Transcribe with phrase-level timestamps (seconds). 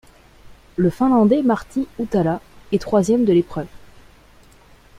[0.77, 3.67] Le Finlandais Martti Huhtala est troisième de l'épreuve.